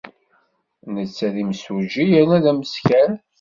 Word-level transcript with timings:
Netta 0.93 1.27
d 1.33 1.35
imsujji 1.43 2.03
yernu 2.11 2.37
d 2.43 2.45
ameskar. 2.51 3.11